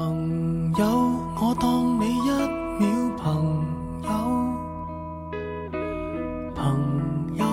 [0.00, 0.86] 朋友，
[1.42, 2.30] 我当你一
[2.78, 3.62] 秒朋
[4.02, 4.08] 友，
[6.54, 7.44] 朋友，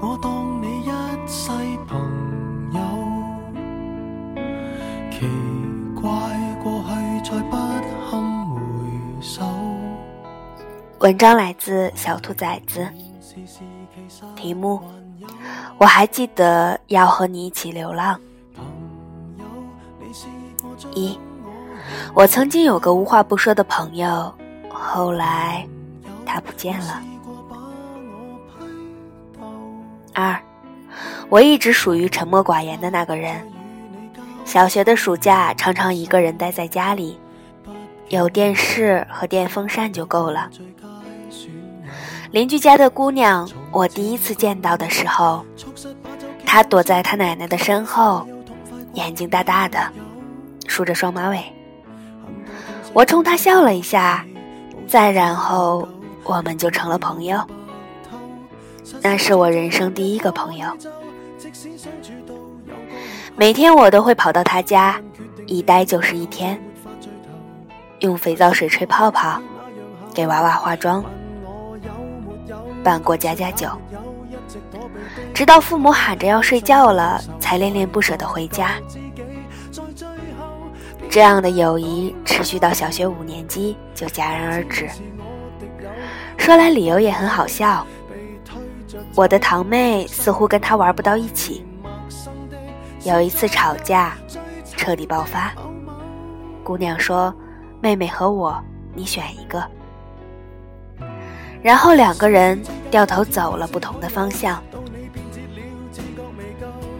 [0.00, 0.88] 我当你一
[1.28, 1.50] 世
[1.86, 2.00] 朋
[2.72, 2.80] 友。
[5.10, 5.28] 奇
[5.94, 6.10] 怪，
[6.62, 6.88] 过去
[7.30, 7.56] 再不
[8.08, 8.56] 堪回
[9.20, 9.42] 首。
[11.00, 12.88] 文章来自小兔崽子，
[14.34, 14.80] 题目：
[15.76, 18.18] 我还记得要和你一起流浪。
[20.94, 21.18] 一，
[22.14, 24.32] 我曾经有个无话不说的朋友，
[24.68, 25.66] 后来
[26.24, 27.02] 他不见了。
[30.14, 30.38] 二，
[31.28, 33.40] 我一直属于沉默寡言的那个人。
[34.44, 37.18] 小学的暑假，常常一个人待在家里，
[38.08, 40.50] 有电视和电风扇就够了。
[42.32, 45.44] 邻居家的姑娘，我第一次见到的时候，
[46.44, 48.26] 她躲在她奶奶的身后，
[48.94, 49.78] 眼睛大大的。
[50.66, 51.42] 梳着双马尾，
[52.92, 54.24] 我冲他笑了一下，
[54.88, 55.88] 再然后
[56.24, 57.40] 我们就成了朋友。
[59.00, 60.66] 那是我人生第一个朋友。
[63.36, 65.00] 每天我都会跑到他家，
[65.46, 66.60] 一待就是一天，
[68.00, 69.40] 用肥皂水吹泡泡，
[70.12, 71.02] 给娃娃化妆，
[72.82, 73.68] 办过家家酒，
[75.32, 78.72] 直到父母喊着要睡觉了，才恋恋不舍的回家。
[81.10, 84.88] 这样的友谊持续到小学五年级就戛然而止。
[86.38, 87.84] 说来理由也很好笑，
[89.16, 91.64] 我的堂妹似乎跟他玩不到一起。
[93.02, 94.16] 有一次吵架，
[94.76, 95.52] 彻底爆发。
[96.62, 97.34] 姑娘说
[97.82, 98.62] ：“妹妹和我，
[98.94, 99.62] 你选一个。”
[101.60, 104.62] 然后两个人掉头走了不同的方向。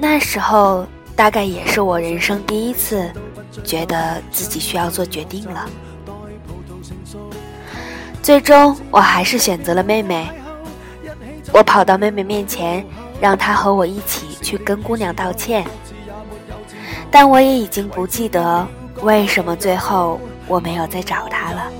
[0.01, 3.09] 那时候大概也是我人生第一次。
[3.65, 5.69] 觉得自己需要做决定了，
[8.23, 10.29] 最终我还是选择了妹妹。
[11.53, 12.85] 我跑到妹妹面前，
[13.21, 15.67] 让她和我一起去跟姑娘道歉。
[17.11, 18.67] 但我也已经不记得
[19.03, 21.71] 为什么最后我没有再找她了。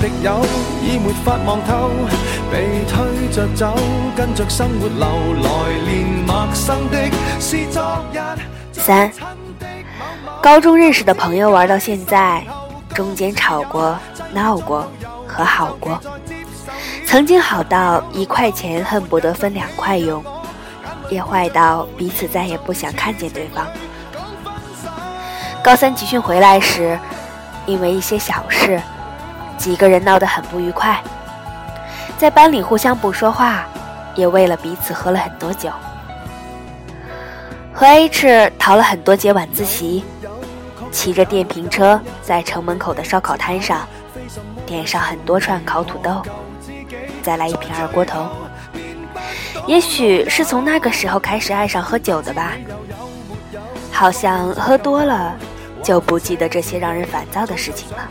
[0.00, 0.40] 敌友，
[0.82, 1.90] 已没法望透，
[2.50, 3.74] 被推着走，
[4.16, 5.06] 跟着生活流，
[5.42, 5.50] 来
[5.84, 6.98] 年陌生的
[7.38, 8.18] 是昨日。
[8.72, 9.12] 三，
[10.42, 12.42] 高中认识的朋友玩到现在，
[12.94, 13.94] 中间吵过、
[14.32, 14.90] 闹过、
[15.26, 16.00] 和好过，
[17.06, 20.24] 曾经好到一块钱恨不得分两块用，
[21.10, 23.66] 也坏到彼此再也不想看见对方。
[25.62, 26.98] 高三集训回来时，
[27.66, 28.80] 因为一些小事。
[29.60, 30.98] 几个人闹得很不愉快，
[32.16, 33.66] 在班里互相不说话，
[34.14, 35.68] 也为了彼此喝了很多酒。
[37.70, 40.02] 和 H 逃了很多节晚自习，
[40.90, 43.86] 骑着电瓶车在城门口的烧烤摊上
[44.64, 46.22] 点上很多串烤土豆，
[47.22, 48.30] 再来一瓶二锅头。
[49.66, 52.54] 也许是从那个时候开始爱上喝酒的吧，
[53.92, 55.34] 好像喝多了
[55.82, 58.08] 就不记得这些让人烦躁的事情了。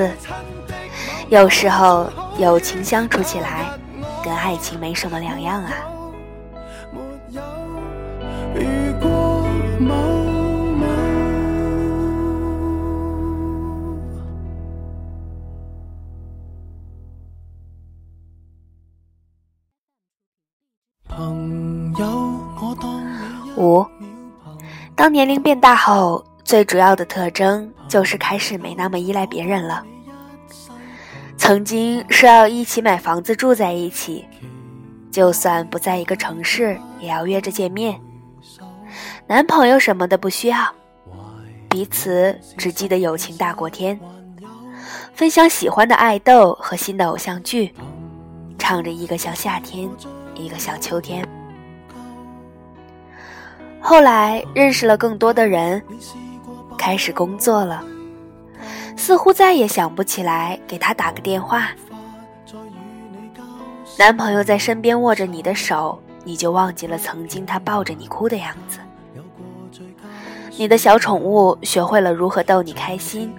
[0.00, 0.10] 四，
[1.28, 3.66] 有时候友情相处起来，
[4.24, 5.72] 跟爱情没什么两样啊。
[23.58, 23.86] 五，
[24.96, 26.24] 当年龄变大后。
[26.50, 29.84] 最主要的特征就是开始没那么依赖别人了。
[31.36, 34.26] 曾经说要一起买房子住在一起，
[35.12, 37.96] 就算不在一个城市，也要约着见面。
[39.28, 40.58] 男朋友什么的不需要，
[41.68, 43.96] 彼此只记得友情大过天，
[45.14, 47.72] 分享喜欢的爱豆和新的偶像剧，
[48.58, 49.88] 唱着一个像夏天，
[50.34, 51.24] 一个像秋天。
[53.80, 55.80] 后来认识了更多的人。
[56.80, 57.84] 开始工作了，
[58.96, 61.68] 似乎再也想不起来给他打个电话。
[63.98, 68.78] 男朋友在身边握着你的手，你就忘记了曾经他抱着你哭的样子。
[70.56, 73.30] 你的小宠物学会了如何逗你开心，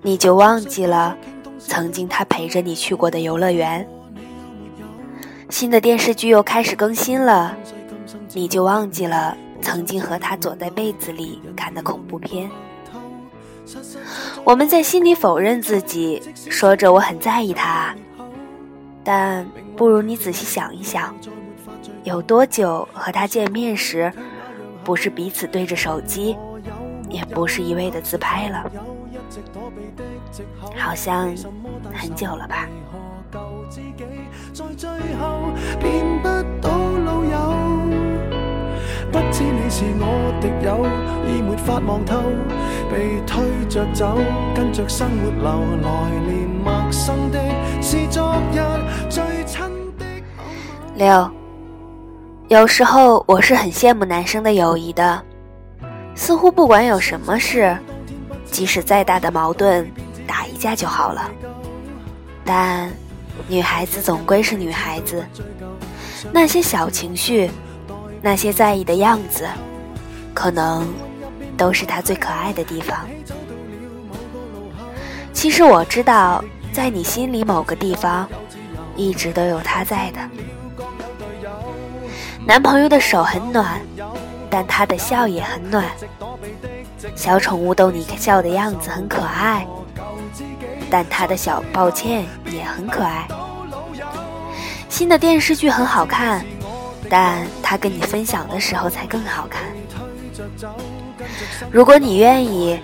[0.00, 1.16] 你就忘记了
[1.58, 3.84] 曾经他陪着你去过的游乐园。
[5.50, 7.56] 新的电视剧又开始更新了，
[8.34, 9.36] 你就忘记了。
[9.66, 12.48] 曾经和他躲在被子里看的恐怖片，
[14.44, 17.92] 我们在心里否认自己，说着我很在意他，
[19.02, 19.44] 但
[19.76, 21.12] 不如你仔细想一想，
[22.04, 24.12] 有多久和他见面时，
[24.84, 26.38] 不是彼此对着手机，
[27.10, 28.70] 也不是一味的自拍了，
[30.76, 31.34] 好像
[31.92, 32.68] 很久了吧。
[39.78, 40.86] 是我敌友，
[41.28, 42.16] 已没法望透，
[42.90, 44.16] 被推着走，
[44.54, 47.38] 跟着生活流，来年陌生的
[47.82, 49.60] 是昨日最亲
[49.98, 50.06] 的。
[50.94, 51.30] 六，
[52.48, 55.22] 有时候我是很羡慕男生的友谊的，
[56.14, 57.76] 似乎不管有什么事，
[58.50, 59.86] 即使再大的矛盾，
[60.26, 61.30] 打一架就好了。
[62.46, 62.90] 但
[63.46, 65.22] 女孩子总归是女孩子，
[66.32, 67.50] 那些小情绪。
[68.22, 69.46] 那些在意的样子，
[70.36, 70.86] 可能
[71.56, 73.08] 都是他最可爱的地方。
[75.32, 76.44] 其实我知道，
[76.74, 78.28] 在你心里某个地方，
[78.96, 80.18] 一直都有他在的。
[82.46, 83.80] 男朋友的手很暖，
[84.50, 85.86] 但他的笑也很暖。
[87.14, 89.66] 小宠物逗你笑的样子很可爱，
[90.90, 93.26] 但他的小抱歉也很可爱。
[94.90, 96.44] 新的电视剧很好看。
[97.08, 99.62] 但他跟你分享的时候才更好看。
[101.70, 102.80] 如果你愿意，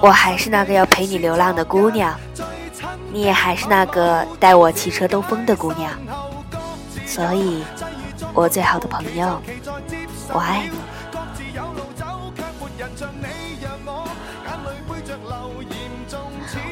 [0.00, 2.14] 我还是那个要陪你流浪的姑娘，
[3.12, 5.90] 你也还是那个带我骑车兜风的姑娘。
[7.06, 7.62] 所以，
[8.34, 9.40] 我最好的朋友，
[10.32, 10.78] 我爱你。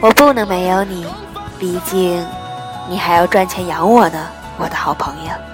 [0.00, 1.06] 我不能没有你，
[1.58, 2.22] 毕竟
[2.90, 5.53] 你还要赚钱养我呢，我的好朋友。